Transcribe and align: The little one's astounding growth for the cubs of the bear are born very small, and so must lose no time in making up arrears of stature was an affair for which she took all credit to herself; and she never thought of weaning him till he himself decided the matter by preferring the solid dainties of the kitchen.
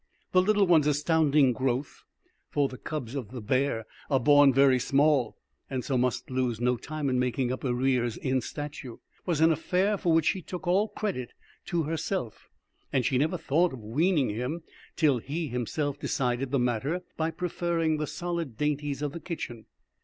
The 0.31 0.41
little 0.41 0.65
one's 0.65 0.87
astounding 0.87 1.53
growth 1.53 2.05
for 2.49 2.67
the 2.67 2.79
cubs 2.79 3.13
of 3.13 3.29
the 3.29 3.39
bear 3.39 3.85
are 4.09 4.19
born 4.19 4.51
very 4.51 4.79
small, 4.79 5.37
and 5.69 5.85
so 5.85 5.95
must 5.95 6.31
lose 6.31 6.59
no 6.59 6.75
time 6.75 7.07
in 7.07 7.19
making 7.19 7.51
up 7.51 7.63
arrears 7.63 8.17
of 8.17 8.43
stature 8.43 8.95
was 9.27 9.41
an 9.41 9.51
affair 9.51 9.99
for 9.99 10.11
which 10.11 10.25
she 10.25 10.41
took 10.41 10.65
all 10.65 10.87
credit 10.87 11.33
to 11.65 11.83
herself; 11.83 12.49
and 12.91 13.05
she 13.05 13.19
never 13.19 13.37
thought 13.37 13.73
of 13.73 13.83
weaning 13.83 14.29
him 14.29 14.63
till 14.95 15.19
he 15.19 15.49
himself 15.49 15.99
decided 15.99 16.49
the 16.49 16.57
matter 16.57 17.03
by 17.15 17.29
preferring 17.29 17.97
the 17.97 18.07
solid 18.07 18.57
dainties 18.57 19.03
of 19.03 19.11
the 19.11 19.19
kitchen. 19.19 19.67